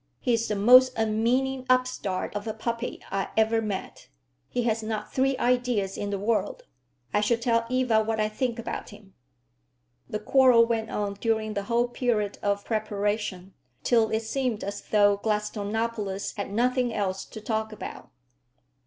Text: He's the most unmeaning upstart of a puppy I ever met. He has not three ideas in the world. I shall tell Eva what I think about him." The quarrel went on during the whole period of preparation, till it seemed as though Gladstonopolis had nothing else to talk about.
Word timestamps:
He's 0.19 0.47
the 0.47 0.55
most 0.55 0.93
unmeaning 0.97 1.63
upstart 1.69 2.35
of 2.35 2.47
a 2.47 2.55
puppy 2.55 2.99
I 3.11 3.27
ever 3.37 3.61
met. 3.61 4.07
He 4.49 4.63
has 4.63 4.81
not 4.81 5.13
three 5.13 5.37
ideas 5.37 5.95
in 5.95 6.09
the 6.09 6.17
world. 6.17 6.63
I 7.13 7.21
shall 7.21 7.37
tell 7.37 7.67
Eva 7.69 8.01
what 8.01 8.19
I 8.19 8.27
think 8.27 8.57
about 8.57 8.89
him." 8.89 9.13
The 10.09 10.17
quarrel 10.17 10.65
went 10.65 10.89
on 10.89 11.13
during 11.21 11.53
the 11.53 11.65
whole 11.65 11.87
period 11.87 12.39
of 12.41 12.65
preparation, 12.65 13.53
till 13.83 14.09
it 14.09 14.21
seemed 14.23 14.63
as 14.63 14.81
though 14.81 15.17
Gladstonopolis 15.17 16.33
had 16.35 16.51
nothing 16.51 16.91
else 16.91 17.23
to 17.25 17.39
talk 17.39 17.71
about. 17.71 18.09